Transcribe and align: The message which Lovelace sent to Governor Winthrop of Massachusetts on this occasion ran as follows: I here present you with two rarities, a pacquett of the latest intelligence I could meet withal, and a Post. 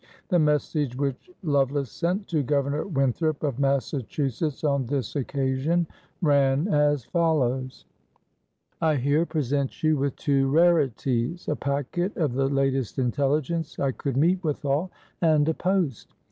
The 0.29 0.39
message 0.39 0.95
which 0.95 1.29
Lovelace 1.43 1.91
sent 1.91 2.27
to 2.29 2.41
Governor 2.41 2.87
Winthrop 2.87 3.43
of 3.43 3.59
Massachusetts 3.59 4.63
on 4.63 4.87
this 4.87 5.15
occasion 5.15 5.85
ran 6.23 6.67
as 6.69 7.05
follows: 7.05 7.85
I 8.81 8.95
here 8.95 9.27
present 9.27 9.83
you 9.83 9.97
with 9.97 10.15
two 10.15 10.49
rarities, 10.49 11.47
a 11.47 11.55
pacquett 11.55 12.17
of 12.17 12.33
the 12.33 12.49
latest 12.49 12.97
intelligence 12.97 13.77
I 13.77 13.91
could 13.91 14.17
meet 14.17 14.43
withal, 14.43 14.89
and 15.21 15.47
a 15.47 15.53
Post. 15.53 16.15